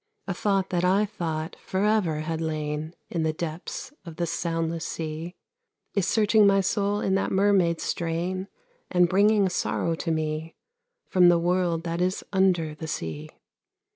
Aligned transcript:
A 0.25 0.33
thought 0.33 0.71
that 0.71 0.83
I 0.83 1.05
thought 1.05 1.55
forever 1.63 2.21
had 2.21 2.41
lain 2.41 2.95
In 3.11 3.21
the 3.21 3.33
depths 3.33 3.93
of 4.03 4.15
the 4.15 4.25
soundless 4.25 4.83
sea 4.83 5.35
Is 5.93 6.07
searching 6.07 6.47
my 6.47 6.59
soul 6.59 7.01
in 7.01 7.13
that 7.13 7.31
mermaid's 7.31 7.83
strain 7.83 8.47
And 8.89 9.07
bringing 9.07 9.45
a 9.45 9.51
sorrow 9.51 9.93
to 9.93 10.09
me 10.09 10.55
From 11.07 11.29
the 11.29 11.37
world 11.37 11.83
that 11.83 12.01
is 12.01 12.23
under 12.33 12.73
the 12.73 12.87
sea. 12.87 13.29